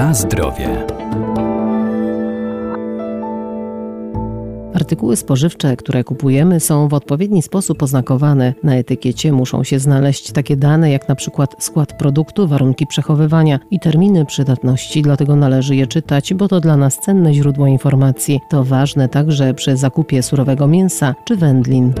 Na 0.00 0.14
zdrowie. 0.14 0.86
Artykuły 4.74 5.16
spożywcze, 5.16 5.76
które 5.76 6.04
kupujemy, 6.04 6.60
są 6.60 6.88
w 6.88 6.94
odpowiedni 6.94 7.42
sposób 7.42 7.82
oznakowane. 7.82 8.54
Na 8.62 8.76
etykiecie 8.76 9.32
muszą 9.32 9.64
się 9.64 9.78
znaleźć 9.78 10.32
takie 10.32 10.56
dane 10.56 10.90
jak 10.90 11.08
na 11.08 11.14
przykład 11.14 11.64
skład 11.64 11.92
produktu, 11.92 12.48
warunki 12.48 12.86
przechowywania 12.86 13.58
i 13.70 13.80
terminy 13.80 14.26
przydatności, 14.26 15.02
dlatego 15.02 15.36
należy 15.36 15.76
je 15.76 15.86
czytać, 15.86 16.34
bo 16.34 16.48
to 16.48 16.60
dla 16.60 16.76
nas 16.76 16.98
cenne 16.98 17.34
źródło 17.34 17.66
informacji. 17.66 18.40
To 18.50 18.64
ważne 18.64 19.08
także 19.08 19.54
przy 19.54 19.76
zakupie 19.76 20.22
surowego 20.22 20.66
mięsa 20.66 21.14
czy 21.24 21.36
wędlin. 21.36 21.92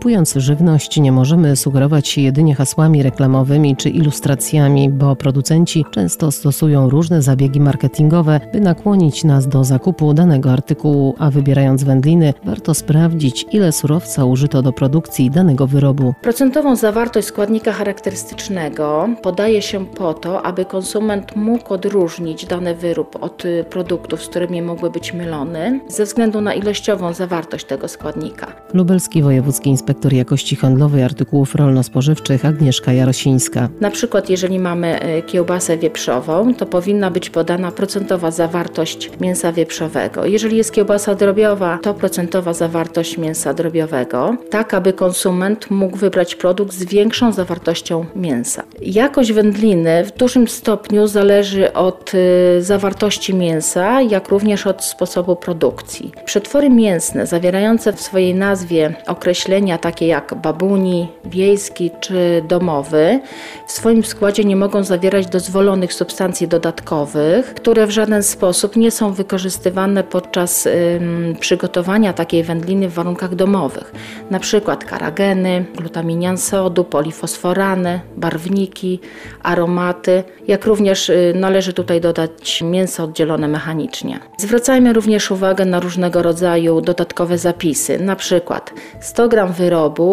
Kupując 0.00 0.34
żywność 0.36 0.96
nie 0.96 1.12
możemy 1.12 1.56
sugerować 1.56 2.08
się 2.08 2.20
jedynie 2.20 2.54
hasłami 2.54 3.02
reklamowymi 3.02 3.76
czy 3.76 3.90
ilustracjami, 3.90 4.90
bo 4.90 5.16
producenci 5.16 5.84
często 5.90 6.32
stosują 6.32 6.90
różne 6.90 7.22
zabiegi 7.22 7.60
marketingowe, 7.60 8.40
by 8.52 8.60
nakłonić 8.60 9.24
nas 9.24 9.48
do 9.48 9.64
zakupu 9.64 10.14
danego 10.14 10.52
artykułu, 10.52 11.14
a 11.18 11.30
wybierając 11.30 11.84
wędliny 11.84 12.34
warto 12.44 12.74
sprawdzić, 12.74 13.46
ile 13.52 13.72
surowca 13.72 14.24
użyto 14.24 14.62
do 14.62 14.72
produkcji 14.72 15.30
danego 15.30 15.66
wyrobu. 15.66 16.14
Procentową 16.22 16.76
zawartość 16.76 17.26
składnika 17.28 17.72
charakterystycznego 17.72 19.08
podaje 19.22 19.62
się 19.62 19.86
po 19.86 20.14
to, 20.14 20.42
aby 20.42 20.64
konsument 20.64 21.36
mógł 21.36 21.74
odróżnić 21.74 22.46
dany 22.46 22.74
wyrób 22.74 23.16
od 23.20 23.42
produktów, 23.70 24.22
z 24.22 24.28
którymi 24.28 24.62
mógłby 24.62 24.90
być 24.90 25.12
mylony, 25.12 25.80
ze 25.88 26.04
względu 26.04 26.40
na 26.40 26.54
ilościową 26.54 27.12
zawartość 27.12 27.64
tego 27.64 27.88
składnika. 27.88 28.46
Lubelski 28.74 29.22
Wojewódzki 29.22 29.70
inspektor 29.70 29.89
jakości 30.12 30.56
handlowej 30.56 31.02
artykułów 31.02 31.54
rolno-spożywczych 31.54 32.44
Agnieszka 32.44 32.92
Jarosińska. 32.92 33.68
Na 33.80 33.90
przykład 33.90 34.30
jeżeli 34.30 34.58
mamy 34.58 35.00
e, 35.00 35.22
kiełbasę 35.22 35.78
wieprzową, 35.78 36.54
to 36.54 36.66
powinna 36.66 37.10
być 37.10 37.30
podana 37.30 37.72
procentowa 37.72 38.30
zawartość 38.30 39.10
mięsa 39.20 39.52
wieprzowego. 39.52 40.26
Jeżeli 40.26 40.56
jest 40.56 40.72
kiełbasa 40.72 41.14
drobiowa, 41.14 41.78
to 41.82 41.94
procentowa 41.94 42.54
zawartość 42.54 43.18
mięsa 43.18 43.54
drobiowego, 43.54 44.36
tak 44.50 44.74
aby 44.74 44.92
konsument 44.92 45.70
mógł 45.70 45.96
wybrać 45.96 46.34
produkt 46.34 46.72
z 46.72 46.84
większą 46.84 47.32
zawartością 47.32 48.06
mięsa. 48.16 48.62
Jakość 48.82 49.32
wędliny 49.32 50.04
w 50.04 50.12
dużym 50.12 50.48
stopniu 50.48 51.06
zależy 51.06 51.72
od 51.72 52.12
e, 52.14 52.62
zawartości 52.62 53.34
mięsa, 53.34 54.02
jak 54.02 54.28
również 54.28 54.66
od 54.66 54.84
sposobu 54.84 55.36
produkcji. 55.36 56.12
Przetwory 56.24 56.70
mięsne 56.70 57.26
zawierające 57.26 57.92
w 57.92 58.00
swojej 58.00 58.34
nazwie 58.34 58.94
określenia 59.06 59.78
takie 59.80 60.06
jak 60.06 60.34
babuni, 60.34 61.08
wiejski 61.24 61.90
czy 62.00 62.42
domowy, 62.48 63.20
w 63.66 63.72
swoim 63.72 64.04
składzie 64.04 64.44
nie 64.44 64.56
mogą 64.56 64.84
zawierać 64.84 65.26
dozwolonych 65.26 65.92
substancji 65.92 66.48
dodatkowych, 66.48 67.54
które 67.54 67.86
w 67.86 67.90
żaden 67.90 68.22
sposób 68.22 68.76
nie 68.76 68.90
są 68.90 69.12
wykorzystywane 69.12 70.04
podczas 70.04 70.66
ym, 70.66 71.36
przygotowania 71.40 72.12
takiej 72.12 72.44
wędliny 72.44 72.88
w 72.88 72.94
warunkach 72.94 73.34
domowych. 73.34 73.92
Na 74.30 74.38
przykład 74.40 74.84
karageny, 74.84 75.64
glutaminian 75.76 76.38
sodu, 76.38 76.84
polifosforany, 76.84 78.00
barwniki, 78.16 79.00
aromaty, 79.42 80.24
jak 80.48 80.66
również 80.66 81.08
y, 81.08 81.32
należy 81.36 81.72
tutaj 81.72 82.00
dodać 82.00 82.62
mięso 82.62 83.04
oddzielone 83.04 83.48
mechanicznie. 83.48 84.20
Zwracajmy 84.36 84.92
również 84.92 85.30
uwagę 85.30 85.64
na 85.64 85.80
różnego 85.80 86.22
rodzaju 86.22 86.80
dodatkowe 86.80 87.38
zapisy, 87.38 87.98
na 87.98 88.16
przykład 88.16 88.72
100 89.00 89.28
g 89.28 89.46
wyrobu 89.46 89.69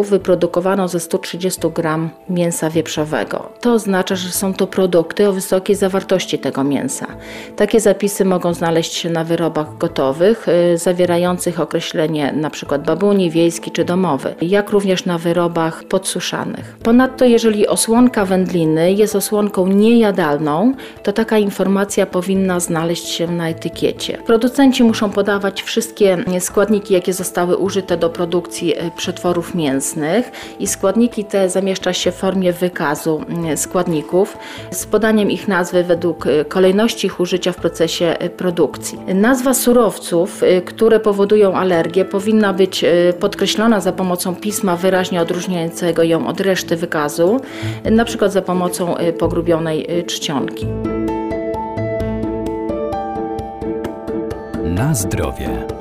wyprodukowano 0.09 0.87
ze 0.87 0.99
130 0.99 1.61
gram 1.75 2.09
mięsa 2.29 2.69
wieprzowego. 2.69 3.49
To 3.61 3.73
oznacza, 3.73 4.15
że 4.15 4.29
są 4.29 4.53
to 4.53 4.67
produkty 4.67 5.29
o 5.29 5.33
wysokiej 5.33 5.75
zawartości 5.75 6.39
tego 6.39 6.63
mięsa. 6.63 7.07
Takie 7.55 7.79
zapisy 7.79 8.25
mogą 8.25 8.53
znaleźć 8.53 8.93
się 8.93 9.09
na 9.09 9.23
wyrobach 9.23 9.77
gotowych, 9.77 10.47
y, 10.47 10.77
zawierających 10.77 11.59
określenie 11.59 12.29
np. 12.29 12.79
babuni, 12.79 13.31
wiejski 13.31 13.71
czy 13.71 13.85
domowy, 13.85 14.35
jak 14.41 14.69
również 14.69 15.05
na 15.05 15.17
wyrobach 15.17 15.83
podsuszanych. 15.83 16.77
Ponadto, 16.83 17.25
jeżeli 17.25 17.67
osłonka 17.67 18.25
wędliny 18.25 18.93
jest 18.93 19.15
osłonką 19.15 19.67
niejadalną, 19.67 20.73
to 21.03 21.13
taka 21.13 21.37
informacja 21.37 22.05
powinna 22.05 22.59
znaleźć 22.59 23.07
się 23.07 23.27
na 23.27 23.49
etykiecie. 23.49 24.17
Producenci 24.25 24.83
muszą 24.83 25.09
podawać 25.09 25.61
wszystkie 25.61 26.17
składniki, 26.39 26.93
jakie 26.93 27.13
zostały 27.13 27.57
użyte 27.57 27.97
do 27.97 28.09
produkcji 28.09 28.79
y, 28.79 28.91
przetworów 28.97 29.46
mięsnych 29.55 30.31
i 30.59 30.67
składniki 30.67 31.25
te 31.25 31.49
zamieszcza 31.49 31.93
się 31.93 32.11
w 32.11 32.15
formie 32.15 32.53
wykazu 32.53 33.21
mm, 33.29 33.57
składników 33.57 34.37
z 34.71 34.85
podaniem 34.85 35.31
ich 35.31 35.47
nazwy 35.47 35.83
według 35.83 36.25
y, 36.25 36.45
kolejności 36.45 37.07
ich 37.07 37.19
użycia 37.19 37.51
w 37.51 37.55
procesie 37.55 38.15
y, 38.21 38.29
produkcji. 38.29 38.99
Nazwa 39.15 39.53
surowców, 39.53 40.43
y, 40.43 40.61
które 40.61 40.99
powodują 40.99 41.53
alergię, 41.53 42.05
powinna 42.05 42.53
być 42.53 42.85
podkreślona 43.19 43.81
za 43.81 43.91
pomocą 43.91 44.35
pisma 44.35 44.75
wyraźnie 44.75 45.21
odróżniającego 45.21 46.03
ją 46.03 46.27
od 46.27 46.41
reszty 46.41 46.75
wykazu, 46.75 47.41
na 47.91 48.05
przykład 48.05 48.33
za 48.33 48.41
pomocą 48.41 48.95
pogrubionej 49.19 49.87
czcionki. 50.07 50.67
Na 54.63 54.95
zdrowie. 54.95 55.76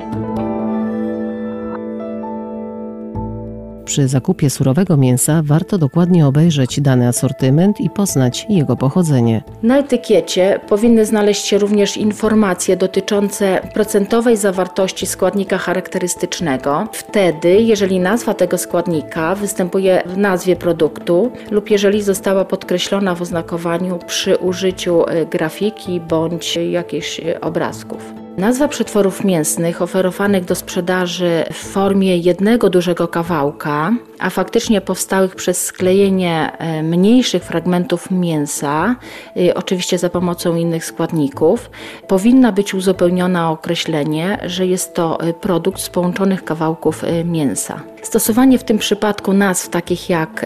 Przy 3.97 4.07
zakupie 4.07 4.49
surowego 4.49 4.97
mięsa 4.97 5.41
warto 5.45 5.77
dokładnie 5.77 6.27
obejrzeć 6.27 6.81
dany 6.81 7.07
asortyment 7.07 7.81
i 7.81 7.89
poznać 7.89 8.45
jego 8.49 8.75
pochodzenie. 8.75 9.43
Na 9.63 9.77
etykiecie 9.77 10.59
powinny 10.67 11.05
znaleźć 11.05 11.45
się 11.45 11.57
również 11.57 11.97
informacje 11.97 12.77
dotyczące 12.77 13.61
procentowej 13.73 14.37
zawartości 14.37 15.05
składnika 15.05 15.57
charakterystycznego. 15.57 16.87
Wtedy, 16.93 17.49
jeżeli 17.49 17.99
nazwa 17.99 18.33
tego 18.33 18.57
składnika 18.57 19.35
występuje 19.35 20.03
w 20.05 20.17
nazwie 20.17 20.55
produktu 20.55 21.31
lub 21.51 21.69
jeżeli 21.69 22.01
została 22.01 22.45
podkreślona 22.45 23.15
w 23.15 23.21
oznakowaniu 23.21 23.99
przy 24.07 24.35
użyciu 24.35 25.05
e, 25.07 25.25
grafiki 25.25 25.99
bądź 25.99 26.55
jakichś 26.71 27.19
e, 27.19 27.41
obrazków. 27.41 28.26
Nazwa 28.37 28.67
przetworów 28.67 29.23
mięsnych 29.23 29.81
oferowanych 29.81 30.45
do 30.45 30.55
sprzedaży 30.55 31.43
w 31.53 31.57
formie 31.57 32.17
jednego 32.17 32.69
dużego 32.69 33.07
kawałka, 33.07 33.91
a 34.19 34.29
faktycznie 34.29 34.81
powstałych 34.81 35.35
przez 35.35 35.65
sklejenie 35.65 36.51
e, 36.57 36.83
mniejszych 36.83 37.43
fragmentów 37.43 38.11
mięsa, 38.11 38.95
e, 39.37 39.55
oczywiście 39.55 39.97
za 39.97 40.09
pomocą 40.09 40.55
innych 40.55 40.85
składników, 40.85 41.69
powinna 42.07 42.51
być 42.51 42.73
uzupełniona 42.73 43.51
określenie, 43.51 44.39
że 44.45 44.67
jest 44.67 44.93
to 44.93 45.19
e, 45.19 45.33
produkt 45.33 45.81
z 45.81 45.89
połączonych 45.89 46.43
kawałków 46.43 47.03
mięsa. 47.25 47.81
Stosowanie 48.01 48.57
w 48.57 48.63
tym 48.63 48.77
przypadku 48.77 49.33
nazw 49.33 49.69
takich 49.69 50.09
jak 50.09 50.45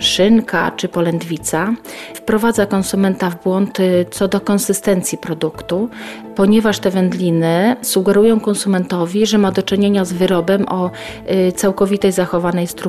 szynka 0.00 0.70
czy 0.76 0.88
polędwica 0.88 1.74
wprowadza 2.14 2.66
konsumenta 2.66 3.30
w 3.30 3.42
błąd 3.42 3.78
co 4.10 4.28
do 4.28 4.40
konsystencji 4.40 5.18
produktu, 5.18 5.88
ponieważ 6.34 6.78
te 6.78 6.90
wędliny 6.90 7.76
sugerują 7.82 8.40
konsumentowi, 8.40 9.26
że 9.26 9.38
ma 9.38 9.52
do 9.52 9.62
czynienia 9.62 10.04
z 10.04 10.12
wyrobem 10.12 10.68
o 10.68 10.90
całkowitej 11.56 12.12
zachowanej 12.12 12.66
strukturze 12.66 12.81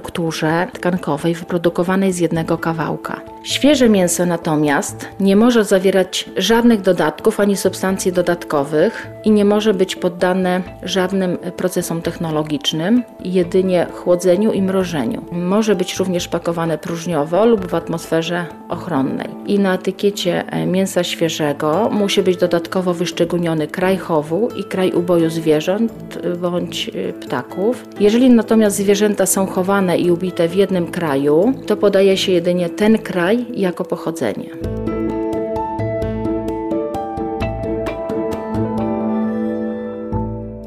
tkankowej 0.74 1.36
wyprodukowanej 1.36 2.14
z 2.14 2.20
jednego 2.20 2.58
kawałka. 2.58 3.33
Świeże 3.44 3.90
mięso 3.90 4.26
natomiast 4.26 5.08
nie 5.20 5.36
może 5.36 5.66
zawierać 5.66 6.30
żadnych 6.38 6.82
dodatków 6.82 7.40
ani 7.40 7.58
substancji 7.58 8.12
dodatkowych 8.12 9.08
i 9.24 9.32
nie 9.32 9.46
może 9.46 9.74
być 9.74 9.96
poddane 9.96 10.62
żadnym 10.84 11.38
procesom 11.38 12.02
technologicznym, 12.02 13.04
jedynie 13.26 13.88
chłodzeniu 13.94 14.52
i 14.52 14.62
mrożeniu. 14.62 15.26
Może 15.32 15.76
być 15.76 15.96
również 15.96 16.28
pakowane 16.28 16.78
próżniowo 16.78 17.46
lub 17.46 17.68
w 17.68 17.76
atmosferze 17.76 18.46
ochronnej. 18.70 19.28
I 19.46 19.60
na 19.60 19.74
etykiecie 19.74 20.44
e, 20.48 20.66
mięsa 20.66 21.04
świeżego 21.04 21.90
musi 21.92 22.24
być 22.24 22.38
dodatkowo 22.38 22.94
wyszczególniony 22.94 23.68
kraj 23.68 23.98
chowu 23.98 24.50
i 24.56 24.64
kraj 24.64 24.92
uboju 24.92 25.30
zwierząt 25.30 26.20
bądź 26.42 26.90
e, 26.90 27.14
ptaków. 27.14 27.86
Jeżeli 28.00 28.30
natomiast 28.30 28.76
zwierzęta 28.76 29.26
są 29.26 29.46
chowane 29.48 29.98
i 29.98 30.12
ubite 30.12 30.48
w 30.48 30.56
jednym 30.56 30.88
kraju, 30.88 31.54
to 31.68 31.78
podaje 31.78 32.18
się 32.18 32.32
jedynie 32.32 32.70
ten 32.70 32.98
kraj, 32.98 33.33
jako 33.54 33.86
pochodzenie. 33.86 34.50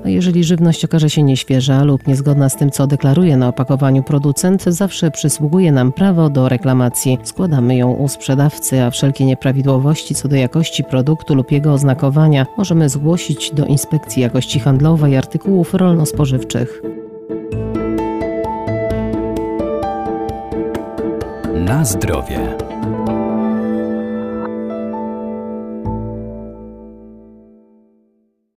A 0.06 0.08
jeżeli 0.08 0.44
żywność 0.44 0.84
okaże 0.84 1.10
się 1.10 1.22
nieświeża 1.22 1.84
lub 1.84 2.06
niezgodna 2.06 2.48
z 2.48 2.56
tym, 2.56 2.70
co 2.70 2.86
deklaruje 2.86 3.36
na 3.36 3.48
opakowaniu 3.48 4.02
producent, 4.02 4.62
zawsze 4.62 5.10
przysługuje 5.10 5.72
nam 5.72 5.92
prawo 5.92 6.30
do 6.30 6.48
reklamacji. 6.48 7.18
Składamy 7.22 7.76
ją 7.76 7.92
u 7.92 8.08
sprzedawcy, 8.08 8.82
a 8.82 8.90
wszelkie 8.90 9.24
nieprawidłowości 9.24 10.14
co 10.14 10.28
do 10.28 10.36
jakości 10.36 10.84
produktu 10.84 11.34
lub 11.34 11.52
jego 11.52 11.72
oznakowania 11.72 12.46
możemy 12.56 12.88
zgłosić 12.88 13.50
do 13.50 13.66
Inspekcji 13.66 14.22
Jakości 14.22 14.60
Handlowej 14.60 15.16
Artykułów 15.16 15.74
Rolno-Spożywczych. 15.74 16.82
Na 21.66 21.84
zdrowie. 21.84 22.56